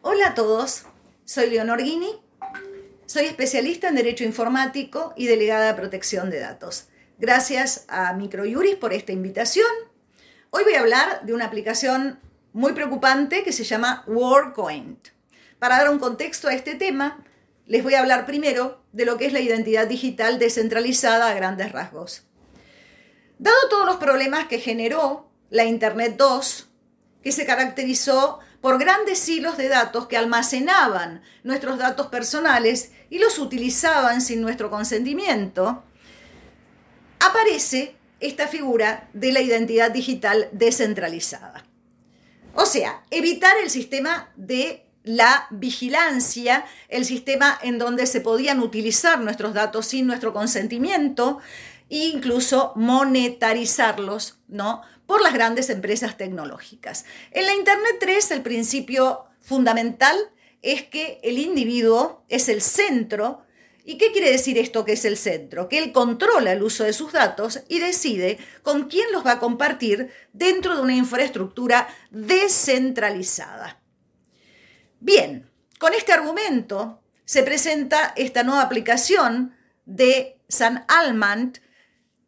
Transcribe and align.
Hola 0.00 0.28
a 0.28 0.34
todos, 0.34 0.84
soy 1.24 1.50
Leonor 1.50 1.82
Guini, 1.82 2.22
soy 3.06 3.24
especialista 3.24 3.88
en 3.88 3.96
Derecho 3.96 4.22
Informático 4.22 5.12
y 5.16 5.26
delegada 5.26 5.66
de 5.66 5.74
Protección 5.74 6.30
de 6.30 6.38
Datos. 6.38 6.86
Gracias 7.18 7.84
a 7.88 8.12
Microjuris 8.12 8.76
por 8.76 8.92
esta 8.92 9.10
invitación. 9.10 9.66
Hoy 10.50 10.62
voy 10.62 10.74
a 10.74 10.80
hablar 10.80 11.26
de 11.26 11.34
una 11.34 11.46
aplicación 11.46 12.20
muy 12.52 12.74
preocupante 12.74 13.42
que 13.42 13.52
se 13.52 13.64
llama 13.64 14.04
WorldCoin. 14.06 15.00
Para 15.58 15.78
dar 15.78 15.90
un 15.90 15.98
contexto 15.98 16.46
a 16.46 16.54
este 16.54 16.76
tema, 16.76 17.24
les 17.66 17.82
voy 17.82 17.94
a 17.94 18.00
hablar 18.00 18.24
primero 18.24 18.80
de 18.92 19.04
lo 19.04 19.18
que 19.18 19.26
es 19.26 19.32
la 19.32 19.40
identidad 19.40 19.88
digital 19.88 20.38
descentralizada 20.38 21.28
a 21.28 21.34
grandes 21.34 21.72
rasgos. 21.72 22.22
Dado 23.40 23.68
todos 23.68 23.84
los 23.84 23.96
problemas 23.96 24.46
que 24.46 24.60
generó 24.60 25.28
la 25.50 25.64
Internet 25.64 26.14
2, 26.16 26.68
que 27.20 27.32
se 27.32 27.44
caracterizó 27.44 28.38
por 28.60 28.78
grandes 28.78 29.28
hilos 29.28 29.56
de 29.56 29.68
datos 29.68 30.08
que 30.08 30.16
almacenaban 30.16 31.22
nuestros 31.44 31.78
datos 31.78 32.08
personales 32.08 32.92
y 33.10 33.18
los 33.18 33.38
utilizaban 33.38 34.20
sin 34.20 34.40
nuestro 34.40 34.70
consentimiento, 34.70 35.84
aparece 37.20 37.94
esta 38.20 38.48
figura 38.48 39.08
de 39.12 39.32
la 39.32 39.40
identidad 39.40 39.90
digital 39.90 40.48
descentralizada. 40.52 41.64
O 42.54 42.66
sea, 42.66 43.04
evitar 43.10 43.56
el 43.62 43.70
sistema 43.70 44.30
de 44.36 44.84
la 45.04 45.46
vigilancia, 45.50 46.66
el 46.88 47.04
sistema 47.04 47.58
en 47.62 47.78
donde 47.78 48.06
se 48.06 48.20
podían 48.20 48.60
utilizar 48.60 49.20
nuestros 49.20 49.54
datos 49.54 49.86
sin 49.86 50.06
nuestro 50.06 50.32
consentimiento 50.32 51.38
e 51.90 52.06
incluso 52.08 52.72
monetarizarlos, 52.76 54.40
¿no? 54.48 54.82
por 55.08 55.22
las 55.22 55.32
grandes 55.32 55.70
empresas 55.70 56.18
tecnológicas. 56.18 57.06
En 57.30 57.46
la 57.46 57.54
Internet 57.54 57.96
3 57.98 58.30
el 58.32 58.42
principio 58.42 59.24
fundamental 59.40 60.14
es 60.60 60.82
que 60.84 61.18
el 61.22 61.38
individuo 61.38 62.26
es 62.28 62.50
el 62.50 62.60
centro. 62.60 63.42
¿Y 63.86 63.96
qué 63.96 64.12
quiere 64.12 64.30
decir 64.30 64.58
esto 64.58 64.84
que 64.84 64.92
es 64.92 65.06
el 65.06 65.16
centro? 65.16 65.66
Que 65.70 65.78
él 65.78 65.92
controla 65.92 66.52
el 66.52 66.62
uso 66.62 66.84
de 66.84 66.92
sus 66.92 67.12
datos 67.12 67.60
y 67.68 67.78
decide 67.78 68.36
con 68.62 68.88
quién 68.90 69.10
los 69.10 69.24
va 69.24 69.32
a 69.32 69.38
compartir 69.38 70.10
dentro 70.34 70.76
de 70.76 70.82
una 70.82 70.94
infraestructura 70.94 71.88
descentralizada. 72.10 73.80
Bien, 75.00 75.50
con 75.78 75.94
este 75.94 76.12
argumento 76.12 77.00
se 77.24 77.42
presenta 77.42 78.12
esta 78.14 78.42
nueva 78.42 78.60
aplicación 78.60 79.56
de 79.86 80.38
San 80.48 80.84
Alman 80.86 81.54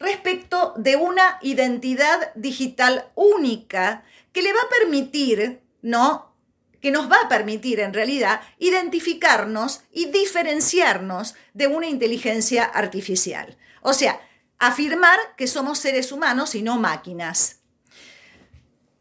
respecto 0.01 0.73
de 0.77 0.97
una 0.97 1.39
identidad 1.43 2.33
digital 2.35 3.11
única 3.15 4.03
que 4.33 4.43
le 4.43 4.53
va 4.53 4.61
a 4.61 4.81
permitir, 4.81 5.61
¿no? 5.83 6.35
Que 6.81 6.91
nos 6.91 7.13
va 7.13 7.21
a 7.23 7.29
permitir 7.29 7.81
en 7.81 7.93
realidad 7.93 8.41
identificarnos 8.59 9.83
y 9.93 10.07
diferenciarnos 10.07 11.35
de 11.53 11.67
una 11.67 11.87
inteligencia 11.87 12.65
artificial. 12.65 13.59
O 13.83 13.93
sea, 13.93 14.21
afirmar 14.59 15.19
que 15.37 15.47
somos 15.47 15.79
seres 15.79 16.11
humanos 16.11 16.55
y 16.55 16.63
no 16.63 16.79
máquinas. 16.79 17.59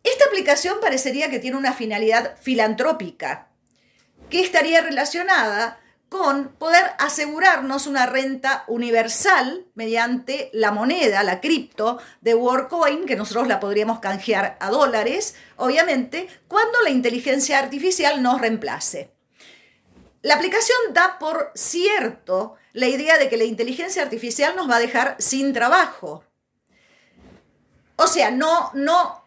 Esta 0.03 0.25
aplicación 0.25 0.79
parecería 0.81 1.29
que 1.29 1.39
tiene 1.39 1.57
una 1.57 1.73
finalidad 1.73 2.37
filantrópica, 2.41 3.47
que 4.29 4.41
estaría 4.41 4.81
relacionada 4.81 5.79
con 6.09 6.49
poder 6.49 6.83
asegurarnos 6.97 7.85
una 7.85 8.07
renta 8.07 8.63
universal 8.67 9.67
mediante 9.75 10.49
la 10.53 10.71
moneda, 10.71 11.23
la 11.23 11.39
cripto 11.39 11.99
de 12.21 12.33
WorldCoin, 12.33 13.05
que 13.05 13.15
nosotros 13.15 13.47
la 13.47 13.59
podríamos 13.59 13.99
canjear 13.99 14.57
a 14.59 14.71
dólares, 14.71 15.35
obviamente, 15.55 16.27
cuando 16.47 16.81
la 16.81 16.89
inteligencia 16.89 17.59
artificial 17.59 18.23
nos 18.23 18.41
reemplace. 18.41 19.11
La 20.23 20.35
aplicación 20.35 20.77
da 20.93 21.19
por 21.19 21.51
cierto 21.53 22.55
la 22.73 22.87
idea 22.87 23.17
de 23.17 23.29
que 23.29 23.37
la 23.37 23.45
inteligencia 23.45 24.01
artificial 24.01 24.55
nos 24.55 24.69
va 24.69 24.77
a 24.77 24.81
dejar 24.81 25.15
sin 25.19 25.53
trabajo. 25.53 26.23
O 27.95 28.07
sea, 28.07 28.31
no, 28.31 28.71
no, 28.73 29.23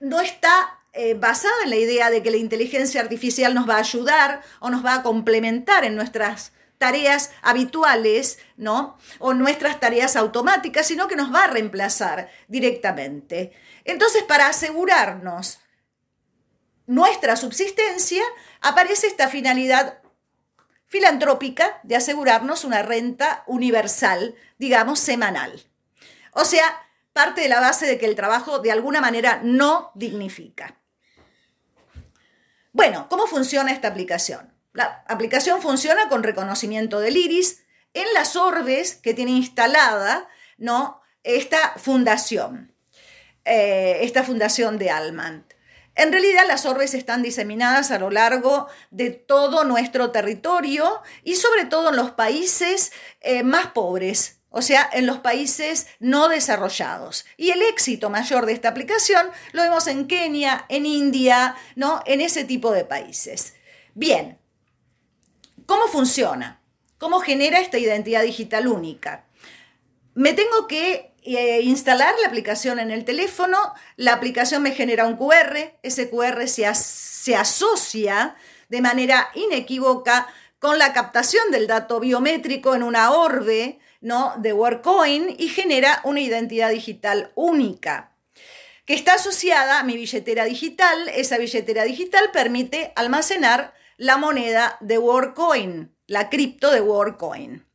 no 0.00 0.20
está 0.20 0.75
eh, 0.96 1.14
basada 1.14 1.54
en 1.64 1.70
la 1.70 1.76
idea 1.76 2.10
de 2.10 2.22
que 2.22 2.30
la 2.30 2.38
inteligencia 2.38 3.00
artificial 3.00 3.54
nos 3.54 3.68
va 3.68 3.76
a 3.76 3.80
ayudar 3.80 4.42
o 4.60 4.70
nos 4.70 4.84
va 4.84 4.94
a 4.94 5.02
complementar 5.02 5.84
en 5.84 5.94
nuestras 5.94 6.52
tareas 6.78 7.32
habituales, 7.42 8.38
¿no? 8.56 8.96
O 9.18 9.34
nuestras 9.34 9.78
tareas 9.78 10.16
automáticas, 10.16 10.86
sino 10.86 11.06
que 11.06 11.16
nos 11.16 11.34
va 11.34 11.44
a 11.44 11.48
reemplazar 11.48 12.30
directamente. 12.48 13.52
Entonces, 13.84 14.22
para 14.22 14.48
asegurarnos 14.48 15.58
nuestra 16.86 17.36
subsistencia, 17.36 18.22
aparece 18.62 19.06
esta 19.06 19.28
finalidad 19.28 20.00
filantrópica 20.86 21.78
de 21.82 21.96
asegurarnos 21.96 22.64
una 22.64 22.82
renta 22.82 23.44
universal, 23.46 24.34
digamos, 24.58 24.98
semanal. 24.98 25.62
O 26.32 26.44
sea, 26.44 26.64
parte 27.12 27.42
de 27.42 27.48
la 27.48 27.60
base 27.60 27.86
de 27.86 27.98
que 27.98 28.06
el 28.06 28.16
trabajo 28.16 28.60
de 28.60 28.72
alguna 28.72 29.00
manera 29.00 29.40
no 29.42 29.90
dignifica. 29.94 30.78
Bueno, 32.76 33.06
¿cómo 33.08 33.26
funciona 33.26 33.72
esta 33.72 33.88
aplicación? 33.88 34.52
La 34.74 35.02
aplicación 35.08 35.62
funciona 35.62 36.10
con 36.10 36.22
reconocimiento 36.22 37.00
del 37.00 37.16
iris 37.16 37.64
en 37.94 38.04
las 38.12 38.36
orbes 38.36 38.96
que 38.96 39.14
tiene 39.14 39.30
instalada 39.30 40.28
¿no? 40.58 41.00
esta 41.22 41.72
fundación, 41.78 42.74
eh, 43.46 44.00
esta 44.02 44.24
fundación 44.24 44.76
de 44.76 44.90
Almant. 44.90 45.54
En 45.94 46.12
realidad 46.12 46.42
las 46.46 46.66
orbes 46.66 46.92
están 46.92 47.22
diseminadas 47.22 47.90
a 47.92 47.98
lo 47.98 48.10
largo 48.10 48.68
de 48.90 49.08
todo 49.08 49.64
nuestro 49.64 50.10
territorio 50.10 51.00
y 51.24 51.36
sobre 51.36 51.64
todo 51.64 51.88
en 51.88 51.96
los 51.96 52.10
países 52.10 52.92
eh, 53.22 53.42
más 53.42 53.68
pobres, 53.68 54.35
o 54.50 54.62
sea, 54.62 54.88
en 54.92 55.06
los 55.06 55.18
países 55.18 55.86
no 55.98 56.28
desarrollados. 56.28 57.26
Y 57.36 57.50
el 57.50 57.62
éxito 57.62 58.10
mayor 58.10 58.46
de 58.46 58.52
esta 58.52 58.68
aplicación 58.68 59.28
lo 59.52 59.62
vemos 59.62 59.86
en 59.86 60.06
Kenia, 60.06 60.64
en 60.68 60.86
India, 60.86 61.56
¿no? 61.74 62.02
En 62.06 62.20
ese 62.20 62.44
tipo 62.44 62.72
de 62.72 62.84
países. 62.84 63.54
Bien, 63.94 64.38
¿cómo 65.66 65.88
funciona? 65.88 66.60
¿Cómo 66.98 67.20
genera 67.20 67.60
esta 67.60 67.78
identidad 67.78 68.22
digital 68.22 68.68
única? 68.68 69.26
Me 70.14 70.32
tengo 70.32 70.66
que 70.66 71.12
eh, 71.22 71.60
instalar 71.62 72.14
la 72.22 72.28
aplicación 72.28 72.78
en 72.78 72.90
el 72.90 73.04
teléfono, 73.04 73.58
la 73.96 74.14
aplicación 74.14 74.62
me 74.62 74.70
genera 74.70 75.06
un 75.06 75.16
QR, 75.16 75.74
ese 75.82 76.08
QR 76.08 76.46
se, 76.48 76.72
se 76.74 77.36
asocia 77.36 78.36
de 78.68 78.80
manera 78.80 79.28
inequívoca 79.34 80.28
con 80.58 80.78
la 80.78 80.92
captación 80.92 81.50
del 81.50 81.66
dato 81.66 82.00
biométrico 82.00 82.74
en 82.74 82.82
una 82.82 83.10
orbe 83.10 83.80
¿no? 84.06 84.34
de 84.38 84.52
WorldCoin 84.52 85.34
y 85.36 85.48
genera 85.48 86.00
una 86.04 86.20
identidad 86.20 86.70
digital 86.70 87.32
única 87.34 88.12
que 88.84 88.94
está 88.94 89.14
asociada 89.14 89.80
a 89.80 89.82
mi 89.82 89.96
billetera 89.96 90.44
digital. 90.44 91.08
Esa 91.08 91.38
billetera 91.38 91.82
digital 91.82 92.30
permite 92.32 92.92
almacenar 92.94 93.74
la 93.96 94.16
moneda 94.16 94.76
de 94.80 94.98
WorldCoin, 94.98 95.92
la 96.06 96.30
cripto 96.30 96.70
de 96.70 96.82
WorldCoin. 96.82 97.66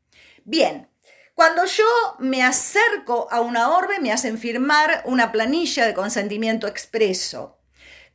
Bien, 0.45 0.87
cuando 1.33 1.65
yo 1.65 1.83
me 2.19 2.43
acerco 2.43 3.27
a 3.29 3.41
una 3.41 3.75
orbe, 3.75 3.99
me 3.99 4.13
hacen 4.13 4.37
firmar 4.37 5.01
una 5.03 5.33
planilla 5.33 5.85
de 5.85 5.93
consentimiento 5.93 6.65
expreso. 6.65 7.59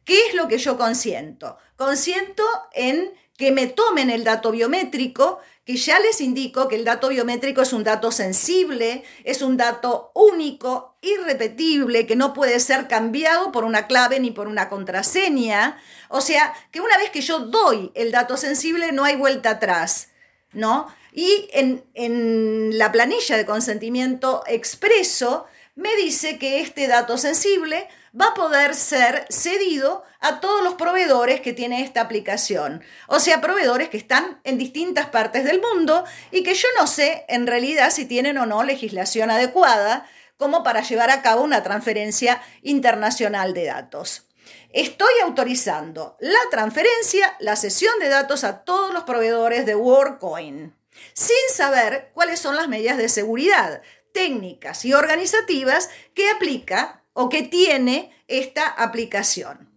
¿Qué 0.07 0.29
es 0.29 0.35
lo 0.35 0.49
que 0.49 0.57
yo 0.57 0.79
consiento? 0.79 1.59
Consiento 1.77 2.45
en 2.73 3.13
que 3.37 3.53
me 3.53 3.67
tomen 3.67 4.09
el 4.09 4.25
dato 4.25 4.53
biométrico, 4.53 5.39
que 5.67 5.77
ya 5.77 5.99
les 5.99 6.21
indico 6.21 6.69
que 6.69 6.77
el 6.77 6.85
dato 6.85 7.09
biométrico 7.09 7.61
es 7.61 7.73
un 7.73 7.83
dato 7.83 8.13
sensible, 8.13 9.03
es 9.25 9.43
un 9.43 9.57
dato 9.57 10.13
único, 10.15 10.97
irrepetible, 11.03 12.07
que 12.07 12.15
no 12.15 12.33
puede 12.33 12.61
ser 12.61 12.87
cambiado 12.87 13.51
por 13.51 13.65
una 13.65 13.89
clave 13.89 14.21
ni 14.21 14.31
por 14.31 14.47
una 14.47 14.69
contraseña. 14.69 15.77
O 16.09 16.21
sea, 16.21 16.55
que 16.71 16.81
una 16.81 16.97
vez 16.97 17.11
que 17.11 17.21
yo 17.21 17.41
doy 17.41 17.91
el 17.97 18.13
dato 18.13 18.37
sensible 18.37 18.93
no 18.93 19.05
hay 19.05 19.17
vuelta 19.17 19.51
atrás, 19.51 20.11
¿no? 20.53 20.87
Y 21.13 21.49
en, 21.53 21.85
en 21.95 22.79
la 22.79 22.93
planilla 22.93 23.37
de 23.37 23.45
consentimiento 23.45 24.45
expreso 24.47 25.47
me 25.75 25.97
dice 25.97 26.39
que 26.39 26.61
este 26.61 26.87
dato 26.87 27.19
sensible 27.19 27.89
va 28.19 28.29
a 28.29 28.35
poder 28.35 28.75
ser 28.75 29.27
cedido 29.29 30.05
a 30.21 30.41
todos 30.41 30.63
los 30.65 30.75
proveedores 30.75 31.41
que 31.41 31.53
tiene 31.53 31.83
esta 31.83 32.01
aplicación. 32.01 32.83
O 33.09 33.21
sea, 33.21 33.41
proveedores 33.41 33.89
que 33.89 33.99
están 33.99 34.41
en 34.45 34.59
distintas 34.59 35.07
partes 35.07 35.45
del 35.45 35.61
mundo 35.61 36.05
y 36.31 36.43
que 36.43 36.55
yo 36.55 36.69
no 36.79 36.87
sé 36.87 37.25
en 37.29 37.47
realidad 37.47 37.91
si 37.91 38.07
tienen 38.07 38.39
o 38.39 38.47
no 38.47 38.63
legislación 38.63 39.31
adecuada 39.31 40.09
como 40.39 40.63
para 40.63 40.83
llevar 40.83 41.11
a 41.11 41.23
cabo 41.23 41.43
una 41.43 41.63
transferencia 41.63 42.43
internacional 42.63 43.55
de 43.55 43.67
datos. 43.67 44.27
Estoy 44.73 45.13
autorizando 45.23 46.17
la 46.21 46.39
transferencia, 46.51 47.37
la 47.41 47.57
cesión 47.57 47.99
de 47.99 48.09
datos 48.09 48.45
a 48.45 48.65
todos 48.65 48.93
los 48.93 49.05
proveedores 49.05 49.65
de 49.65 49.75
WorldCoin, 49.75 50.77
sin 51.15 51.37
saber 51.53 52.11
cuáles 52.15 52.41
son 52.41 52.57
las 52.57 52.69
medidas 52.69 52.99
de 52.99 53.09
seguridad 53.09 53.83
técnicas 54.13 54.85
y 54.87 54.95
organizativas 54.95 55.91
que 56.15 56.31
aplica 56.31 57.06
o 57.19 57.31
que 57.31 57.43
tiene 57.43 58.13
esta 58.29 58.67
aplicación. 58.69 59.71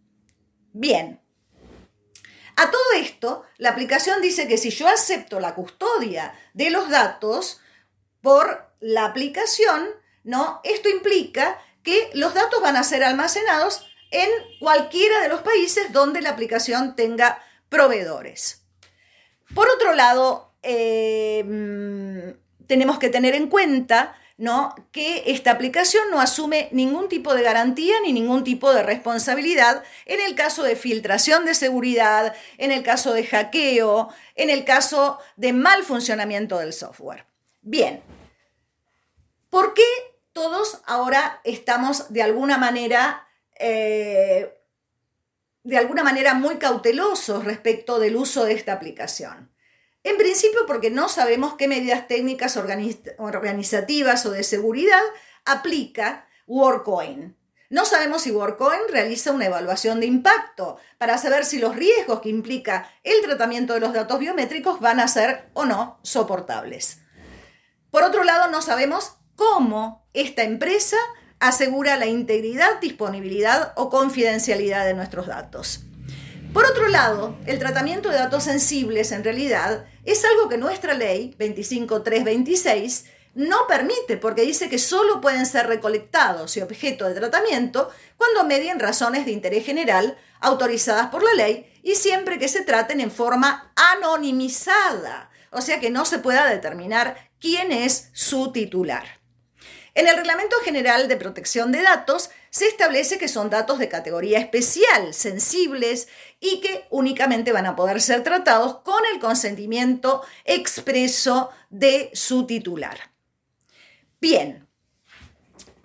Bien, 0.73 1.21
A 2.57 2.69
todo 2.69 2.91
esto, 2.97 3.43
la 3.57 3.69
aplicación 3.69 4.21
dice 4.21 4.45
que 4.45 4.57
si 4.57 4.69
yo 4.69 4.89
acepto 4.89 5.39
la 5.39 5.55
custodia 5.55 6.33
de 6.53 6.69
los 6.69 6.89
datos 6.89 7.61
por 8.19 8.69
la 8.81 9.05
aplicación, 9.05 9.87
¿no? 10.25 10.59
Esto 10.65 10.89
implica 10.89 11.57
que 11.83 12.09
los 12.13 12.33
datos 12.33 12.61
van 12.61 12.75
a 12.75 12.83
ser 12.83 13.05
almacenados 13.05 13.87
en 14.11 14.29
cualquiera 14.59 15.21
de 15.21 15.29
los 15.29 15.41
países 15.41 15.93
donde 15.93 16.21
la 16.21 16.31
aplicación 16.31 16.97
tenga 16.97 17.41
proveedores. 17.69 18.65
Por 19.55 19.69
otro 19.69 19.93
lado, 19.93 20.53
eh, 20.61 21.45
mm, 21.45 22.65
tenemos 22.67 22.99
que 22.99 23.09
tener 23.09 23.35
en 23.35 23.47
cuenta 23.47 24.19
¿no? 24.39 24.73
que 24.93 25.23
esta 25.27 25.51
aplicación 25.51 26.09
no 26.09 26.21
asume 26.21 26.69
ningún 26.71 27.09
tipo 27.09 27.35
de 27.35 27.43
garantía 27.43 27.99
ni 28.01 28.13
ningún 28.13 28.45
tipo 28.45 28.73
de 28.73 28.83
responsabilidad 28.83 29.83
en 30.05 30.21
el 30.21 30.33
caso 30.33 30.63
de 30.63 30.77
filtración 30.77 31.45
de 31.45 31.53
seguridad, 31.53 32.33
en 32.57 32.71
el 32.71 32.81
caso 32.81 33.13
de 33.13 33.25
hackeo, 33.25 34.07
en 34.35 34.49
el 34.49 34.63
caso 34.63 35.19
de 35.35 35.51
mal 35.51 35.83
funcionamiento 35.83 36.57
del 36.57 36.71
software. 36.71 37.25
Bien, 37.61 38.01
¿por 39.49 39.73
qué 39.73 39.83
todos 40.31 40.79
ahora 40.85 41.41
estamos 41.43 42.11
de 42.11 42.23
alguna 42.23 42.57
manera... 42.57 43.27
Eh, 43.59 44.55
de 45.65 45.77
alguna 45.77 46.03
manera 46.03 46.33
muy 46.33 46.55
cautelosos 46.55 47.43
respecto 47.43 47.99
del 47.99 48.15
uso 48.15 48.45
de 48.45 48.53
esta 48.53 48.71
aplicación. 48.71 49.51
En 50.03 50.17
principio 50.17 50.61
porque 50.65 50.89
no 50.89 51.09
sabemos 51.09 51.55
qué 51.55 51.67
medidas 51.67 52.07
técnicas 52.07 52.57
organizativas 52.57 54.25
o 54.25 54.31
de 54.31 54.43
seguridad 54.43 55.01
aplica 55.45 56.27
WorkCoin. 56.47 57.35
No 57.69 57.85
sabemos 57.85 58.23
si 58.23 58.31
WorkCoin 58.31 58.79
realiza 58.89 59.31
una 59.31 59.45
evaluación 59.45 59.99
de 59.99 60.07
impacto 60.07 60.77
para 60.97 61.17
saber 61.17 61.45
si 61.45 61.59
los 61.59 61.75
riesgos 61.75 62.21
que 62.21 62.29
implica 62.29 62.89
el 63.03 63.21
tratamiento 63.21 63.73
de 63.73 63.81
los 63.81 63.93
datos 63.93 64.17
biométricos 64.19 64.79
van 64.79 64.99
a 64.99 65.07
ser 65.07 65.49
o 65.53 65.65
no 65.65 65.99
soportables. 66.01 67.01
Por 67.91 68.03
otro 68.03 68.23
lado, 68.23 68.49
no 68.49 68.61
sabemos 68.61 69.17
cómo 69.35 70.07
esta 70.13 70.43
empresa 70.43 70.97
asegura 71.39 71.97
la 71.97 72.07
integridad, 72.07 72.79
disponibilidad 72.81 73.73
o 73.75 73.89
confidencialidad 73.89 74.85
de 74.85 74.93
nuestros 74.95 75.27
datos. 75.27 75.81
Por 76.53 76.65
otro 76.65 76.87
lado, 76.87 77.37
el 77.45 77.59
tratamiento 77.59 78.09
de 78.09 78.17
datos 78.17 78.45
sensibles 78.45 79.11
en 79.11 79.23
realidad 79.23 79.85
es 80.03 80.25
algo 80.25 80.49
que 80.49 80.57
nuestra 80.57 80.95
ley 80.95 81.35
25326 81.37 83.05
no 83.35 83.67
permite 83.67 84.17
porque 84.17 84.41
dice 84.41 84.67
que 84.67 84.79
solo 84.79 85.21
pueden 85.21 85.45
ser 85.45 85.67
recolectados 85.67 86.57
y 86.57 86.61
objeto 86.61 87.07
de 87.07 87.13
tratamiento 87.13 87.91
cuando 88.17 88.45
medien 88.45 88.79
razones 88.79 89.25
de 89.25 89.31
interés 89.31 89.63
general 89.63 90.17
autorizadas 90.39 91.09
por 91.09 91.23
la 91.23 91.35
ley 91.35 91.71
y 91.83 91.93
siempre 91.93 92.39
que 92.39 92.47
se 92.47 92.63
traten 92.63 92.99
en 92.99 93.11
forma 93.11 93.71
anonimizada, 93.75 95.29
o 95.51 95.61
sea 95.61 95.79
que 95.79 95.91
no 95.91 96.03
se 96.03 96.17
pueda 96.17 96.47
determinar 96.47 97.29
quién 97.39 97.71
es 97.71 98.09
su 98.13 98.51
titular. 98.51 99.19
En 99.93 100.07
el 100.07 100.15
Reglamento 100.15 100.55
General 100.63 101.07
de 101.07 101.17
Protección 101.17 101.71
de 101.71 101.81
Datos 101.83 102.31
se 102.49 102.67
establece 102.67 103.17
que 103.17 103.27
son 103.27 103.49
datos 103.49 103.79
de 103.79 103.89
categoría 103.89 104.39
especial, 104.39 105.13
sensibles 105.13 106.07
y 106.39 106.61
que 106.61 106.85
únicamente 106.89 107.51
van 107.51 107.65
a 107.65 107.75
poder 107.75 108.01
ser 108.01 108.23
tratados 108.23 108.79
con 108.79 109.01
el 109.13 109.19
consentimiento 109.19 110.23
expreso 110.45 111.51
de 111.69 112.09
su 112.13 112.45
titular. 112.45 113.11
Bien, 114.19 114.67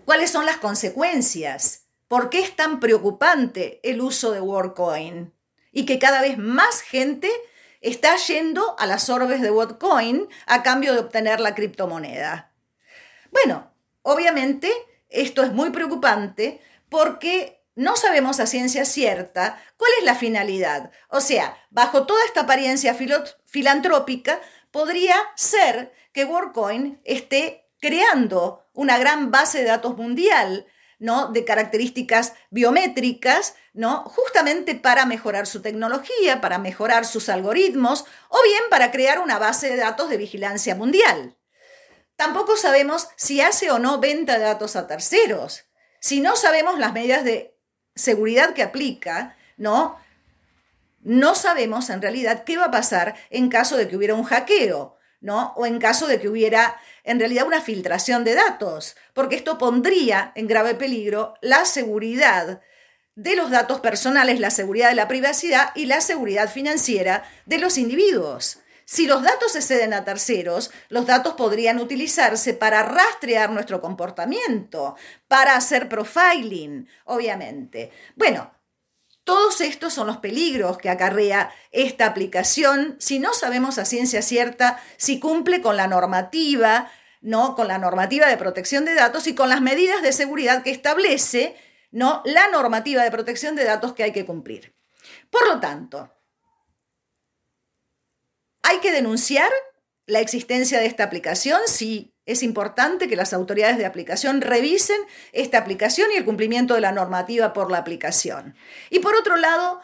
¿cuáles 0.04 0.30
son 0.30 0.46
las 0.46 0.58
consecuencias? 0.58 1.86
¿Por 2.08 2.30
qué 2.30 2.40
es 2.40 2.56
tan 2.56 2.80
preocupante 2.80 3.80
el 3.82 4.00
uso 4.00 4.32
de 4.32 4.40
WorkCoin? 4.40 5.32
Y 5.72 5.86
que 5.86 5.98
cada 5.98 6.20
vez 6.20 6.38
más 6.38 6.80
gente 6.80 7.30
está 7.80 8.16
yendo 8.16 8.76
a 8.78 8.86
las 8.86 9.10
orbes 9.10 9.40
de 9.40 9.50
WorkCoin 9.50 10.28
a 10.46 10.62
cambio 10.62 10.92
de 10.92 11.00
obtener 11.00 11.40
la 11.40 11.54
criptomoneda. 11.54 12.52
Bueno, 13.30 13.74
Obviamente, 14.06 14.70
esto 15.14 15.42
es 15.42 15.52
muy 15.52 15.70
preocupante 15.70 16.60
porque 16.88 17.62
no 17.76 17.96
sabemos 17.96 18.40
a 18.40 18.46
ciencia 18.46 18.84
cierta 18.84 19.62
cuál 19.76 19.90
es 19.98 20.04
la 20.04 20.14
finalidad. 20.14 20.90
O 21.08 21.20
sea, 21.20 21.56
bajo 21.70 22.06
toda 22.06 22.24
esta 22.24 22.42
apariencia 22.42 22.96
filantrópica, 23.46 24.40
podría 24.70 25.16
ser 25.36 25.92
que 26.12 26.24
WorkCoin 26.24 27.00
esté 27.04 27.68
creando 27.80 28.66
una 28.72 28.98
gran 28.98 29.30
base 29.30 29.58
de 29.58 29.64
datos 29.64 29.96
mundial, 29.96 30.66
¿no? 30.98 31.28
de 31.28 31.44
características 31.44 32.34
biométricas, 32.50 33.56
¿no? 33.72 34.04
justamente 34.04 34.74
para 34.74 35.06
mejorar 35.06 35.46
su 35.46 35.60
tecnología, 35.60 36.40
para 36.40 36.58
mejorar 36.58 37.04
sus 37.04 37.28
algoritmos 37.28 38.04
o 38.28 38.38
bien 38.44 38.62
para 38.70 38.90
crear 38.90 39.18
una 39.18 39.38
base 39.38 39.68
de 39.68 39.76
datos 39.76 40.08
de 40.08 40.16
vigilancia 40.16 40.74
mundial. 40.74 41.36
Tampoco 42.16 42.56
sabemos 42.56 43.08
si 43.16 43.40
hace 43.40 43.70
o 43.70 43.78
no 43.78 43.98
venta 43.98 44.38
de 44.38 44.44
datos 44.44 44.76
a 44.76 44.86
terceros. 44.86 45.64
Si 46.00 46.20
no 46.20 46.36
sabemos 46.36 46.78
las 46.78 46.92
medidas 46.92 47.24
de 47.24 47.56
seguridad 47.94 48.54
que 48.54 48.62
aplica, 48.62 49.36
¿no? 49.56 49.98
No 51.00 51.34
sabemos 51.34 51.90
en 51.90 52.00
realidad 52.00 52.44
qué 52.44 52.56
va 52.56 52.66
a 52.66 52.70
pasar 52.70 53.14
en 53.30 53.48
caso 53.48 53.76
de 53.76 53.88
que 53.88 53.96
hubiera 53.96 54.14
un 54.14 54.24
hackeo, 54.24 54.96
¿no? 55.20 55.52
O 55.56 55.66
en 55.66 55.78
caso 55.78 56.06
de 56.06 56.20
que 56.20 56.28
hubiera 56.28 56.80
en 57.02 57.18
realidad 57.18 57.46
una 57.46 57.60
filtración 57.60 58.24
de 58.24 58.34
datos, 58.34 58.96
porque 59.12 59.36
esto 59.36 59.58
pondría 59.58 60.32
en 60.34 60.46
grave 60.46 60.74
peligro 60.74 61.34
la 61.40 61.64
seguridad 61.64 62.60
de 63.16 63.36
los 63.36 63.50
datos 63.50 63.80
personales, 63.80 64.40
la 64.40 64.50
seguridad 64.50 64.88
de 64.88 64.96
la 64.96 65.08
privacidad 65.08 65.70
y 65.74 65.86
la 65.86 66.00
seguridad 66.00 66.50
financiera 66.50 67.24
de 67.46 67.58
los 67.58 67.78
individuos. 67.78 68.58
Si 68.84 69.06
los 69.06 69.22
datos 69.22 69.52
se 69.52 69.62
ceden 69.62 69.94
a 69.94 70.04
terceros, 70.04 70.70
los 70.88 71.06
datos 71.06 71.34
podrían 71.34 71.78
utilizarse 71.78 72.54
para 72.54 72.82
rastrear 72.82 73.50
nuestro 73.50 73.80
comportamiento, 73.80 74.96
para 75.28 75.56
hacer 75.56 75.88
profiling, 75.88 76.88
obviamente. 77.04 77.90
Bueno, 78.16 78.52
todos 79.24 79.62
estos 79.62 79.94
son 79.94 80.06
los 80.06 80.18
peligros 80.18 80.76
que 80.76 80.90
acarrea 80.90 81.50
esta 81.72 82.06
aplicación 82.06 82.96
si 82.98 83.18
no 83.18 83.32
sabemos 83.32 83.78
a 83.78 83.86
ciencia 83.86 84.20
cierta 84.20 84.78
si 84.98 85.18
cumple 85.18 85.62
con 85.62 85.78
la 85.78 85.86
normativa, 85.86 86.90
¿no? 87.22 87.54
Con 87.54 87.68
la 87.68 87.78
normativa 87.78 88.28
de 88.28 88.36
protección 88.36 88.84
de 88.84 88.94
datos 88.94 89.26
y 89.26 89.34
con 89.34 89.48
las 89.48 89.62
medidas 89.62 90.02
de 90.02 90.12
seguridad 90.12 90.62
que 90.62 90.70
establece, 90.70 91.56
¿no? 91.90 92.20
La 92.26 92.48
normativa 92.48 93.02
de 93.02 93.10
protección 93.10 93.56
de 93.56 93.64
datos 93.64 93.94
que 93.94 94.04
hay 94.04 94.12
que 94.12 94.26
cumplir. 94.26 94.74
Por 95.30 95.48
lo 95.48 95.58
tanto, 95.58 96.13
hay 98.64 98.78
que 98.78 98.90
denunciar 98.90 99.50
la 100.06 100.20
existencia 100.20 100.80
de 100.80 100.86
esta 100.86 101.04
aplicación, 101.04 101.60
sí, 101.66 102.14
es 102.26 102.42
importante 102.42 103.06
que 103.08 103.16
las 103.16 103.32
autoridades 103.34 103.78
de 103.78 103.86
aplicación 103.86 104.40
revisen 104.40 104.98
esta 105.32 105.58
aplicación 105.58 106.10
y 106.12 106.16
el 106.16 106.24
cumplimiento 106.24 106.74
de 106.74 106.80
la 106.80 106.90
normativa 106.92 107.52
por 107.52 107.70
la 107.70 107.78
aplicación. 107.78 108.56
Y 108.90 109.00
por 109.00 109.14
otro 109.14 109.36
lado, 109.36 109.80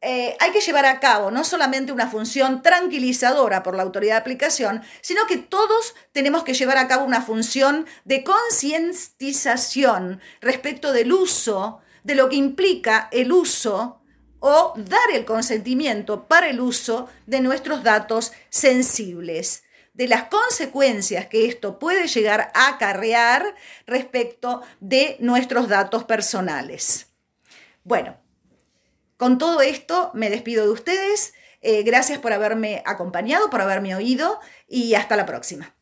eh, 0.00 0.36
hay 0.40 0.50
que 0.50 0.60
llevar 0.60 0.86
a 0.86 0.98
cabo 0.98 1.30
no 1.30 1.44
solamente 1.44 1.92
una 1.92 2.08
función 2.08 2.62
tranquilizadora 2.62 3.62
por 3.62 3.76
la 3.76 3.84
autoridad 3.84 4.14
de 4.14 4.20
aplicación, 4.20 4.82
sino 5.00 5.26
que 5.26 5.38
todos 5.38 5.94
tenemos 6.12 6.42
que 6.42 6.54
llevar 6.54 6.78
a 6.78 6.88
cabo 6.88 7.04
una 7.04 7.22
función 7.22 7.86
de 8.04 8.24
concientización 8.24 10.20
respecto 10.40 10.92
del 10.92 11.12
uso, 11.12 11.80
de 12.02 12.16
lo 12.16 12.28
que 12.28 12.36
implica 12.36 13.08
el 13.12 13.30
uso 13.30 14.00
o 14.48 14.74
dar 14.76 15.10
el 15.12 15.24
consentimiento 15.24 16.28
para 16.28 16.48
el 16.48 16.60
uso 16.60 17.08
de 17.26 17.40
nuestros 17.40 17.82
datos 17.82 18.32
sensibles, 18.48 19.64
de 19.92 20.06
las 20.06 20.28
consecuencias 20.28 21.26
que 21.26 21.48
esto 21.48 21.80
puede 21.80 22.06
llegar 22.06 22.52
a 22.54 22.68
acarrear 22.68 23.56
respecto 23.88 24.62
de 24.78 25.16
nuestros 25.18 25.68
datos 25.68 26.04
personales. 26.04 27.08
Bueno, 27.82 28.18
con 29.16 29.36
todo 29.38 29.62
esto 29.62 30.12
me 30.14 30.30
despido 30.30 30.64
de 30.64 30.70
ustedes. 30.70 31.34
Eh, 31.60 31.82
gracias 31.82 32.20
por 32.20 32.32
haberme 32.32 32.84
acompañado, 32.86 33.50
por 33.50 33.62
haberme 33.62 33.96
oído 33.96 34.38
y 34.68 34.94
hasta 34.94 35.16
la 35.16 35.26
próxima. 35.26 35.75